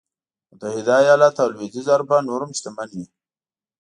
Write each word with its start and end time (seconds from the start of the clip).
متحده 0.51 0.93
ایالت 1.03 1.35
او 1.43 1.49
لوېدیځه 1.53 1.91
اروپا 1.93 2.17
نور 2.29 2.39
هم 2.43 2.51
شتمن 2.59 2.89
وي. 2.97 3.05